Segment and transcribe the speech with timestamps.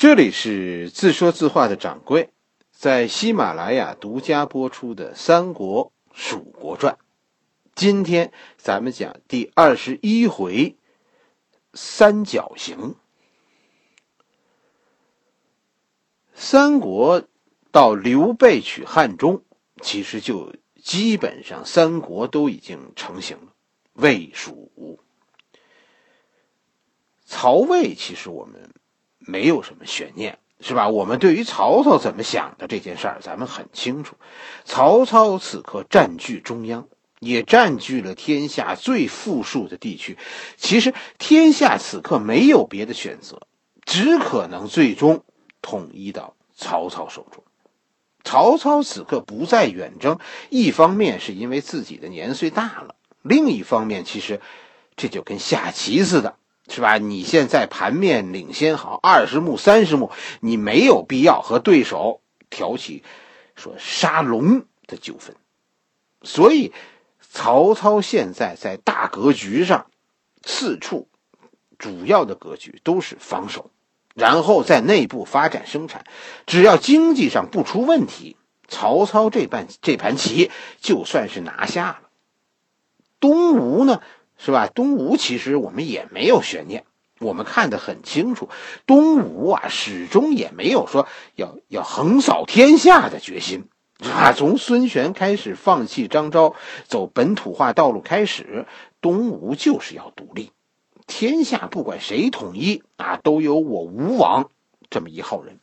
[0.00, 2.30] 这里是自说自话的掌柜，
[2.70, 6.94] 在喜马拉雅独家播出的《三国蜀国传》，
[7.74, 10.78] 今天咱们讲第二十一回
[11.74, 12.94] 三角形。
[16.32, 17.24] 三国
[17.70, 19.44] 到刘备取汉中，
[19.82, 23.52] 其实就基本上三国都已经成型了。
[23.92, 24.98] 魏、蜀、
[27.26, 28.72] 曹魏，其实我们。
[29.20, 30.88] 没有什么悬念，是吧？
[30.88, 34.16] 我们对于曹操怎么想的这件事儿，咱们很清楚。
[34.64, 36.88] 曹操此刻占据中央，
[37.20, 40.18] 也占据了天下最富庶的地区。
[40.56, 43.42] 其实天下此刻没有别的选择，
[43.84, 45.22] 只可能最终
[45.62, 47.44] 统一到曹操手中。
[48.22, 50.18] 曹操此刻不再远征，
[50.50, 54.40] 一方面是因为自己的年岁大了，另一方面其实
[54.94, 56.36] 这就跟下棋似的。
[56.70, 56.96] 是吧？
[56.98, 63.02] 你现在盘面领先好二十目、三十目，你没有必要和对手挑起
[63.56, 65.34] 说杀龙的纠纷。
[66.22, 66.72] 所以，
[67.20, 69.86] 曹操现在在大格局上，
[70.44, 71.08] 四处
[71.76, 73.70] 主要的格局都是防守，
[74.14, 76.04] 然后在内部发展生产。
[76.46, 78.36] 只要经济上不出问题，
[78.68, 82.00] 曹操这盘这盘棋就算是拿下了。
[83.18, 84.00] 东吴呢？
[84.42, 84.68] 是吧？
[84.68, 86.84] 东吴其实我们也没有悬念，
[87.18, 88.48] 我们看得很清楚，
[88.86, 93.68] 东吴啊始终也没有说要要横扫天下的决心，
[94.02, 94.32] 啊。
[94.32, 96.54] 从孙权开始放弃张昭，
[96.86, 98.64] 走本土化道路开始，
[99.02, 100.52] 东吴就是要独立，
[101.06, 104.48] 天下不管谁统一啊，都有我吴王
[104.88, 105.58] 这么一号人。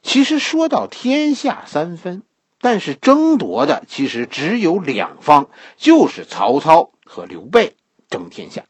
[0.00, 2.22] 其实说到天下三分，
[2.60, 6.92] 但是争夺的其实只有两方，就是曹操。
[7.06, 7.76] 和刘备
[8.10, 8.66] 争天下，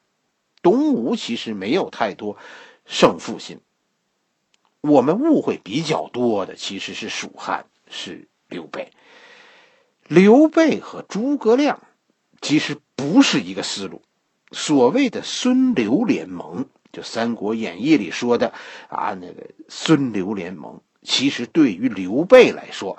[0.62, 2.37] 东吴其实没有太多
[2.84, 3.61] 胜负心。
[4.83, 8.93] 我们误会比较多的其实是蜀汉，是刘备。
[10.06, 11.83] 刘备和诸葛亮
[12.41, 14.03] 其实不是一个思路。
[14.53, 18.53] 所谓的孙刘联盟，就《三国演义》里说的
[18.89, 22.97] 啊，那个孙刘联盟，其实对于刘备来说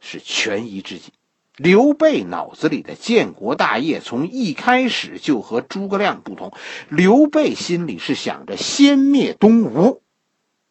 [0.00, 1.14] 是权宜之计。
[1.62, 6.54] 刘备脑子里的建国大业，从一开始就和诸葛亮不同。
[6.88, 10.00] 刘备心里是想着先灭东吴，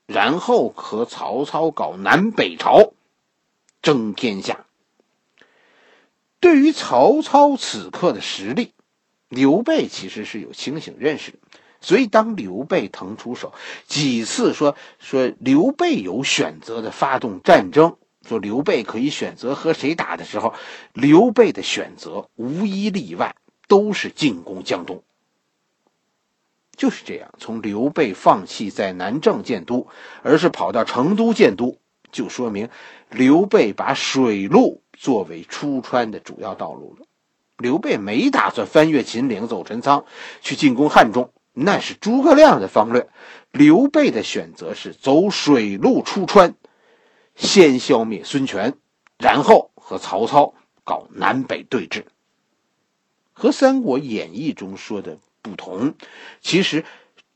[0.08, 2.94] 然后和曹操搞南北朝，
[3.84, 4.66] 争天下。
[6.40, 8.74] 对于曹操此刻的实力，
[9.28, 11.38] 刘备其实是有清醒认识的。
[11.82, 13.54] 所以，当刘备腾出手，
[13.86, 17.96] 几次说说刘备有选择的发动战争。
[18.28, 20.54] 说刘备可以选择和谁打的时候，
[20.94, 23.36] 刘备的选择无一例外
[23.68, 25.02] 都是进攻江东。
[26.76, 29.88] 就是这样，从刘备放弃在南郑建都，
[30.24, 31.78] 而是跑到成都建都，
[32.12, 32.70] 就说明
[33.10, 37.06] 刘备把水路作为出川的主要道路了。
[37.58, 40.06] 刘备没打算翻越秦岭走陈仓
[40.40, 43.10] 去进攻汉中，那是诸葛亮的方略。
[43.52, 46.56] 刘备的选择是走水路出川。
[47.40, 48.76] 先消灭孙权，
[49.18, 52.04] 然后和曹操搞南北对峙。
[53.32, 55.96] 和《三国演义》中说的不同，
[56.42, 56.84] 其实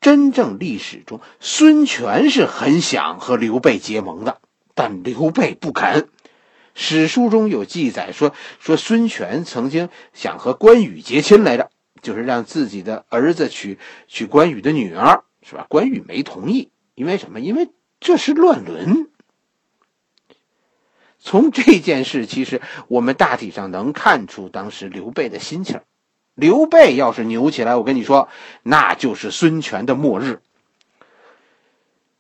[0.01, 4.41] 真正历史中，孙权是很想和刘备结盟的，
[4.75, 6.09] 但刘备不肯。
[6.75, 11.69] 史书中有记载说，说孙权曾经想和关羽结亲来着，
[12.01, 15.65] 就是让自己的儿子娶娶关羽的女儿，是吧？
[15.69, 17.39] 关羽没同意，因为什么？
[17.39, 17.69] 因为
[18.01, 19.09] 这是乱伦。
[21.25, 25.79] 从这件事，其实我们大体上能看出当时刘备的心情。
[26.35, 28.27] 刘备要是牛起来，我跟你说，
[28.61, 30.41] 那就是孙权的末日。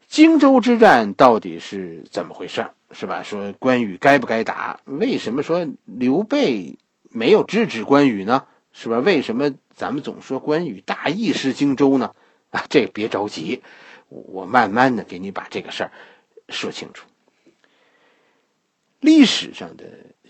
[0.07, 2.67] 荆州之战到底是怎么回事？
[2.91, 3.23] 是吧？
[3.23, 4.79] 说关羽该不该打？
[4.85, 6.77] 为什么说刘备
[7.09, 8.45] 没有制止关羽呢？
[8.71, 8.99] 是吧？
[8.99, 12.13] 为什么咱们总说关羽大意失荆州呢？
[12.51, 13.63] 啊，这别着急，
[14.07, 15.91] 我慢慢的给你把这个事儿
[16.47, 17.05] 说清楚。
[19.03, 19.83] 历史上的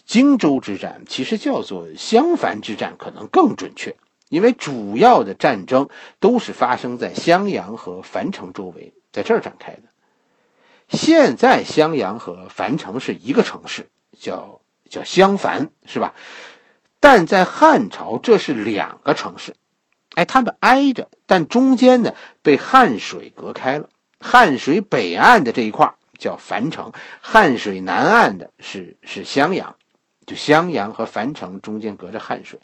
[0.04, 3.96] 荆州之战其实叫做襄樊之战，可能更准确，
[4.30, 5.90] 因为主要的战争
[6.20, 9.84] 都是发生在襄阳和樊城周围，在这儿展开的。
[10.90, 13.90] 现在襄阳和樊城是一个城市，
[14.20, 16.16] 叫叫襄樊，是吧？
[17.00, 19.56] 但在汉朝，这是两个城市，
[20.16, 23.90] 哎，他们挨着，但中间呢被汉水隔开了，
[24.20, 29.76] 汉水北岸的这一块叫樊城，汉水南岸的是是襄阳，
[30.26, 32.60] 就襄阳和樊城中间隔着汉水。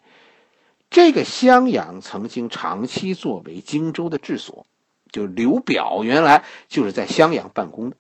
[0.90, 4.66] 这个襄阳曾经长期作为荆州的治所，
[5.12, 7.98] 就刘表原来就是在襄阳办公的。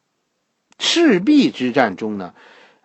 [0.77, 2.33] 赤壁之战中呢，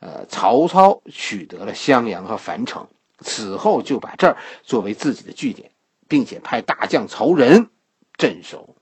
[0.01, 2.89] 呃，曹操取得了襄阳和樊城，
[3.21, 5.71] 此后就把这儿作为自己的据点，
[6.09, 7.71] 并且派大将曹仁
[8.19, 8.75] 镇守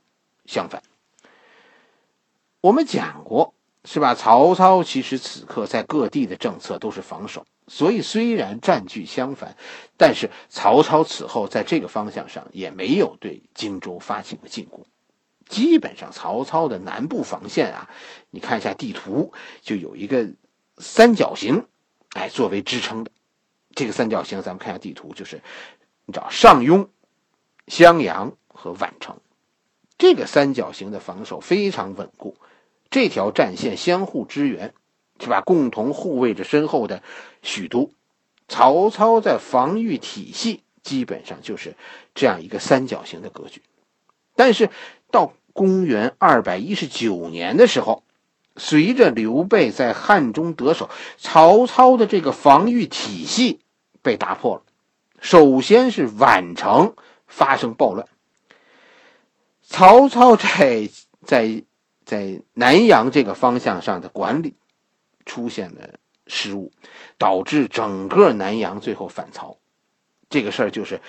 [0.46, 0.82] 襄樊。
[2.60, 4.14] 我们讲过，是吧？
[4.14, 9.56] 曹操其实此刻在各地的政策都是防守，所以虽然占据襄樊，
[9.96, 14.86] 但是曹操此后在这个方向上也没有对荆州发起过进攻。
[15.48, 17.90] 基本上，曹操的南部防线啊，
[18.30, 20.28] 你看一下地图，就有一个
[20.78, 21.66] 三角形，
[22.14, 23.10] 哎，作为支撑的。
[23.74, 25.42] 这个三角形，咱们看一下地图，就是
[26.06, 26.86] 你找上庸、
[27.66, 29.18] 襄阳和宛城，
[29.98, 32.36] 这个三角形的防守非常稳固。
[32.92, 34.72] 这条战线相互支援，
[35.18, 35.40] 是吧？
[35.40, 37.02] 共同护卫着身后的
[37.42, 37.90] 许都。
[38.46, 41.74] 曹操在防御体系基本上就是
[42.14, 43.60] 这样一个三角形的格局，
[44.36, 44.70] 但是
[45.10, 45.32] 到。
[45.54, 48.04] 公元二百一十九年的时候，
[48.56, 53.60] 随着刘备在汉中得手，曹操的这个防御体系
[54.00, 54.62] 被打破了。
[55.20, 56.94] 首先是宛城
[57.26, 58.08] 发生暴乱，
[59.62, 60.88] 曹操在
[61.22, 61.62] 在
[62.04, 64.54] 在南阳这个方向上的管理
[65.24, 66.72] 出现了失误，
[67.18, 69.58] 导致整个南阳最后反曹。
[70.28, 71.00] 这个事儿就是。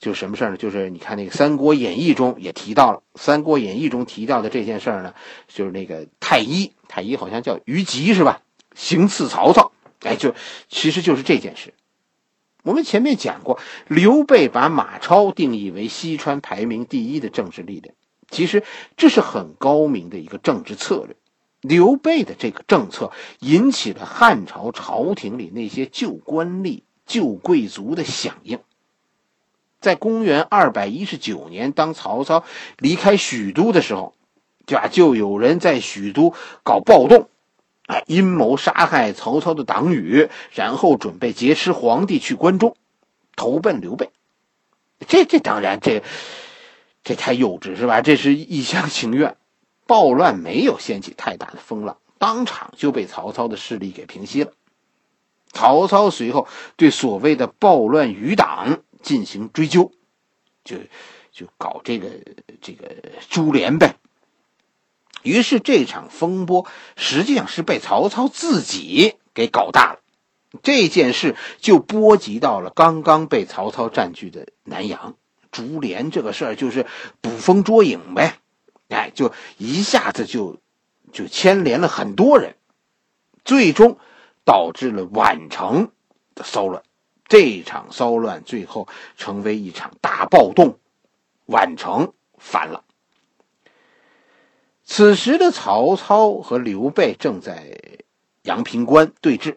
[0.00, 0.56] 就是什么事儿呢？
[0.56, 5.14] 就是你看那个《三国演义》中也提到了，《三国演义》中提到的这件事儿呢，
[5.46, 8.40] 就是那个太医，太医好像叫于吉是吧？
[8.74, 10.34] 行刺曹操，哎，就
[10.70, 11.74] 其实就是这件事。
[12.62, 17.94] 我们前面讲过，刘备把马超定义为西川排名第一的政治力量，
[18.30, 18.62] 其实
[18.96, 21.16] 这是很高明的一个政治策略。
[21.60, 28.60] 刘备的这个政策引起了汉朝朝廷里那些旧官吏、旧贵族的响应。
[29.80, 32.44] 在公元二百一十九年，当曹操
[32.78, 34.14] 离开许都的时候，
[34.66, 34.88] 对吧？
[34.88, 37.28] 就有人在许都搞暴动，
[37.86, 42.76] 哎，阴谋杀害曹操的党羽，然后准备劫持皇帝去关中，
[43.36, 44.10] 投奔刘备。
[45.08, 46.02] 这这当然，这
[47.02, 48.00] 这太幼稚是吧？
[48.00, 49.36] 这是一厢情愿。
[49.86, 54.52] 暴乱没有掀起太大的风浪，当场就被曹操的势力给平息了。
[55.52, 58.82] 曹操随后对所谓的暴乱余党。
[59.02, 59.92] 进行追究，
[60.62, 60.76] 就
[61.32, 62.10] 就搞这个
[62.60, 62.96] 这个
[63.30, 63.96] 株连呗。
[65.22, 66.66] 于是这场风波
[66.98, 70.00] 实际上是被曹操自己给搞大了。
[70.62, 75.16] 这件事就波及到了刚刚被曹操占据的南阳，
[75.50, 76.86] 株连这个事儿就是
[77.20, 78.38] 捕风捉影呗。
[78.88, 80.58] 哎，就一下子就
[81.12, 82.56] 就牵连了很多人，
[83.44, 83.98] 最终
[84.44, 85.92] 导致了宛城
[86.34, 86.82] 的骚乱。
[87.28, 90.78] 这场骚乱最后成为一场大暴动，
[91.46, 92.82] 宛城反了。
[94.84, 97.78] 此时的曹操和刘备正在
[98.42, 99.54] 阳平关对峙，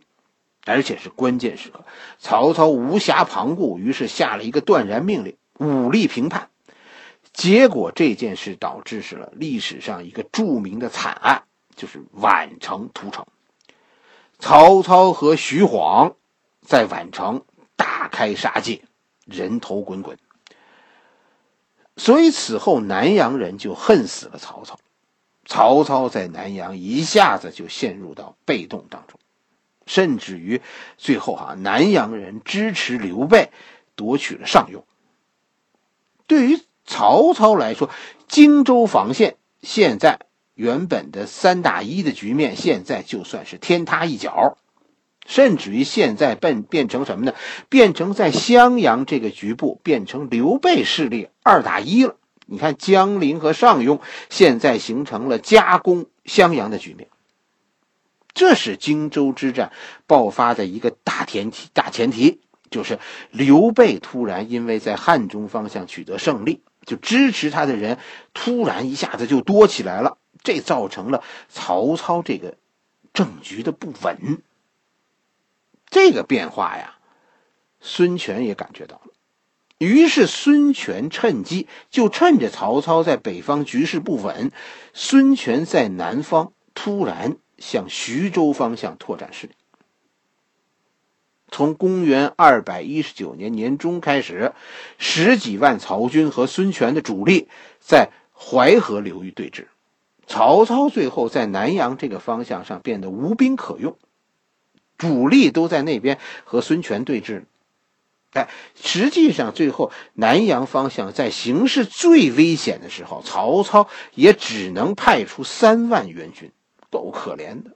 [0.63, 1.83] 而且是关键时刻。
[2.19, 6.49] 曹操无暇旁顾，于是下了一个断然命令：武力平叛。
[7.31, 11.43] 结果这件事导致是了历史上一个著名的惨案，
[11.75, 13.25] 就是宛城屠城。
[14.39, 16.15] 曹操和徐晃
[16.61, 17.43] 在宛城。
[17.75, 18.83] 大开杀戒，
[19.25, 20.17] 人头滚滚。
[21.97, 24.79] 所以此后南阳人就恨死了曹操。
[25.45, 29.19] 曹操在南阳一下子就陷入到被动当中，
[29.87, 30.61] 甚至于
[30.97, 33.49] 最后哈，南阳人支持刘备
[33.95, 34.83] 夺取了上庸。
[36.27, 37.89] 对于曹操来说，
[38.27, 40.19] 荆州防线现在
[40.53, 44.57] 原本的三打一的局面，现在就算是天塌一角。
[45.25, 47.33] 甚至于现在变变成什么呢？
[47.69, 52.17] 变成在襄阳这个局部变成刘备势力二打一了。
[52.45, 57.07] 你看江陵和上庸现在形成了夹攻襄阳的局面。
[58.33, 59.71] 这是荆州之战
[60.07, 62.41] 爆发的一个大前提，大前提
[62.73, 62.99] 就是
[63.29, 67.99] 刘备突然因为在汉中方向取得胜利，就支持他的人
[68.33, 72.57] 突然一下子就多起来了，这造成了曹操这个
[73.13, 74.41] 政局的不稳。
[75.89, 76.95] 这个变化呀，
[77.79, 79.11] 孙权也感觉到了。
[79.77, 84.51] 于是孙权趁机，就趁着曹操在北方局势不稳，
[84.93, 89.53] 孙权在南方突然向徐州方向拓展势力。
[91.53, 94.53] 从公元二百一十九年年中开始，
[94.97, 97.47] 十几万曹军和孙权的主力
[97.79, 99.67] 在淮河流域对峙，
[100.25, 103.95] 曹操最后在南阳这个方向上变得无兵可用。
[104.97, 107.43] 主力都在那边和孙权对峙，
[108.31, 116.51] 哎，实际上最后南阳方向在形势最危险的时候，曹操也只能派出三万援军，
[116.89, 117.75] 够可怜的。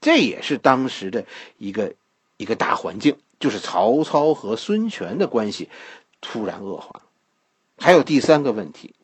[0.00, 1.24] 这也是当时的
[1.58, 1.94] 一个
[2.44, 5.70] 一个大环境，就是曹操和孙权的关系
[6.20, 7.00] 突然恶化。
[7.78, 8.94] 还有第三个问题，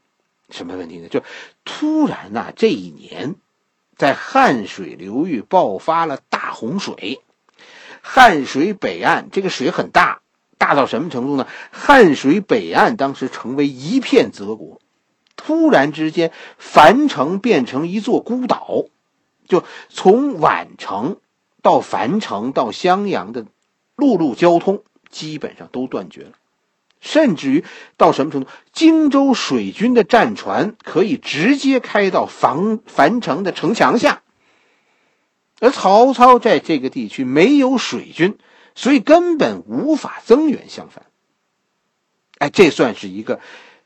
[0.51, 1.09] 什么问题呢？
[1.09, 1.23] 就
[1.65, 3.37] 突然呐，这一年
[3.97, 7.23] 在汉水流域爆发了大洪水，
[8.03, 10.21] 汉水北岸这个水很大。
[10.59, 11.49] 大到什么程度呢？
[11.71, 14.83] 汉水北岸当时成为一片泽国，
[15.35, 18.85] 突然之间，樊城变成一座孤岛，
[19.49, 21.17] 就从宛城
[21.63, 23.47] 到樊城到襄阳的
[23.97, 26.33] 陆路交通基本上都断绝了，
[27.01, 27.65] 甚至于
[27.97, 28.49] 到什么程度？
[28.73, 34.23] 荆州水军的战船可以直接开到樊樊城的城墙下，
[35.61, 38.39] 而曹操在这个地区没有水军。
[38.77, 41.05] 所以根本无法增援襄樊，
[42.39, 43.41] 哎，这算是一个，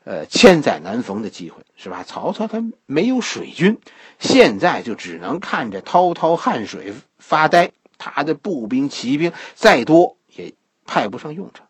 [0.05, 2.03] 呃，千载难逢的机会，是吧？
[2.03, 3.79] 曹操他没有水军，
[4.19, 6.93] 现在就只能看着滔滔汉水
[7.27, 10.53] 发呆，他的步兵、骑兵再多也
[10.85, 11.67] 派不上用场。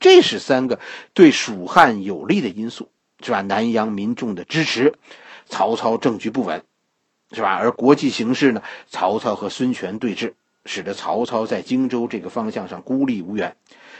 [0.00, 0.80] 这是三个
[1.14, 2.90] 对蜀汉有利的因素，
[3.22, 3.40] 是吧？
[3.42, 4.94] 南阳民众的支持，
[5.48, 6.64] 曹操政局不稳，
[7.30, 7.54] 是吧？
[7.54, 8.62] 而国际形势呢？
[8.88, 10.34] 曹操和孙权对峙。
[10.68, 13.54] 使得曹操在荆州这个方向上孤立无援，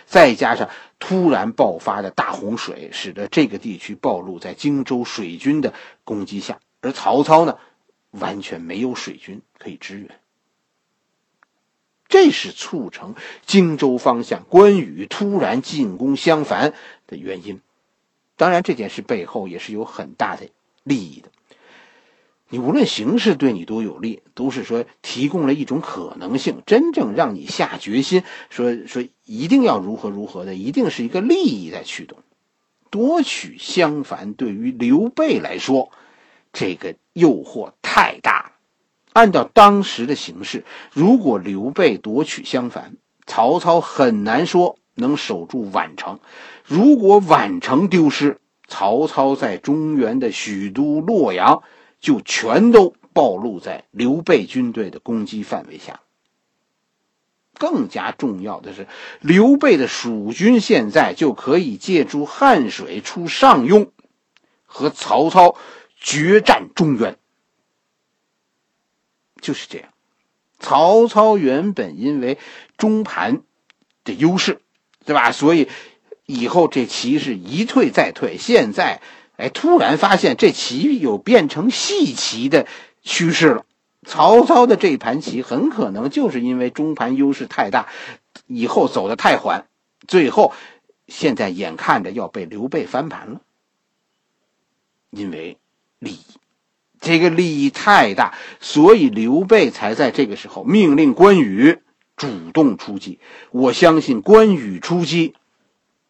[0.05, 0.69] 再加上
[0.99, 7.57] 突然爆发的大洪水，使得这个地区暴露在荆州水军的攻击下，而曹操呢，
[8.19, 10.09] 完全没有水军可以支援，
[12.09, 13.15] 这是促成
[13.47, 16.73] 荆州方向关羽突然进攻襄樊
[17.07, 17.61] 的原因。
[18.37, 20.49] 当然，这件事背后也是有很大的
[20.83, 21.31] 利益的。
[22.49, 26.63] 你无论形势对你多有利，都是说提供了一种可能性。
[26.65, 32.19] 真正让你下决心说说一定要如何如何的，一定是一个利益在驱动。
[32.89, 35.91] 夺取襄樊对于刘备来说，
[36.53, 38.53] 这个诱惑太大了。
[39.15, 46.21] 按照当时的形势，如果刘备夺取襄樊，曹操很难说能守住宛城。
[46.67, 48.39] 如果宛城丢失，
[48.69, 51.63] 曹操在中原的许都洛阳。
[51.99, 56.01] 就全都暴露在刘备军队的攻击范围下。
[57.59, 58.87] 更加重要的是，
[59.21, 63.89] 刘备的蜀军现在就可以借助汉水出上庸，
[64.67, 65.57] 和曹操
[65.99, 67.17] 决战中原。
[69.41, 69.89] 就是这样，
[70.59, 72.39] 曹操原本因为
[72.77, 73.43] 中盘
[74.05, 74.61] 的优势，
[75.05, 75.33] 对吧？
[75.33, 75.69] 所以
[76.25, 78.39] 以后这棋是一退再退。
[78.39, 79.01] 现在。
[79.39, 82.67] 哎，突然发现这棋有变成细棋的
[83.03, 83.67] 趋势了。
[84.07, 87.87] 曹操的这盘棋很可能就是因为中盘优势太大，
[88.47, 89.69] 以后走的太缓，
[90.09, 90.55] 最后
[91.07, 93.43] 现在眼看着要被刘备翻盘了。
[95.11, 95.59] 因为
[95.99, 96.25] 利益，
[97.07, 101.79] 这个利益太大，所以刘备才在这个时候命令关羽
[102.17, 103.21] 主动出击。
[103.53, 105.35] 我相信关羽出击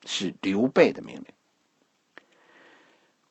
[0.06, 1.26] 是刘备的命令。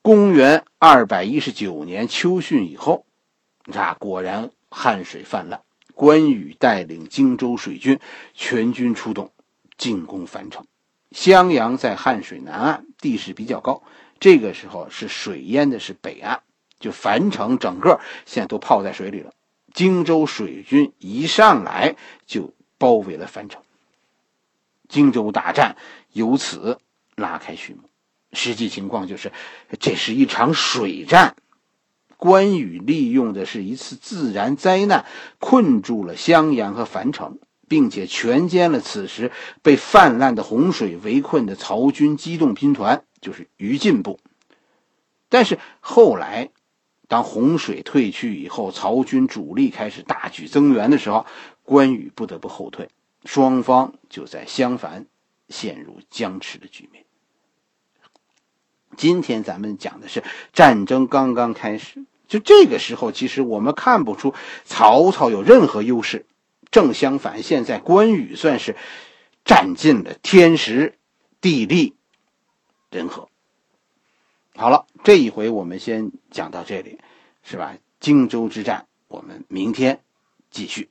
[0.04, 3.08] 公元二百一十九年秋汛以后，
[3.74, 5.62] 啊，果然汉水泛滥。
[5.96, 8.00] 关羽带领荆州水军
[8.36, 9.32] 全军出动，
[9.76, 10.68] 进攻樊城。
[11.10, 13.82] 襄阳在汉水南岸，地势比较高。
[14.20, 16.42] 这个时候是水淹的是北岸，
[16.80, 19.34] 就樊城整个现在都泡在水里了。
[19.74, 23.62] 荆州水军一上来就包围了樊城，
[24.88, 25.76] 荆州大战
[26.14, 26.80] 由此
[27.16, 27.90] 拉开序幕。
[28.32, 29.32] 实际情况就是，
[29.80, 31.36] 这是一场水战。
[32.18, 35.06] 关羽利用的是一次自然灾难，
[35.40, 44.20] 困住了襄阳和樊城，并且全歼了此时被泛滥的洪水围困的曹军机动兵团，就是于禁部。
[45.28, 46.50] 但是后来，
[47.08, 51.26] 当洪水退去以后，曹军主力开始大举增援的时候，
[51.64, 52.90] 关羽不得不后退，
[53.24, 55.06] 双方就在襄樊
[55.50, 57.06] 陷入僵持的局面。
[58.98, 64.34] 今天咱们讲的是战争刚刚开始，就这个时候，其实我们看不出
[64.64, 66.26] 曹操有任何优势。
[66.72, 68.76] 正相反，现在关羽算是
[69.46, 70.98] 占尽了天时、
[71.40, 71.96] 地利、
[72.90, 73.30] 人和。
[74.58, 76.98] 好了，这一回我们先讲到这里，
[77.44, 77.76] 是吧？
[78.00, 80.00] 荆州之战，我们明天
[80.50, 80.90] 继续。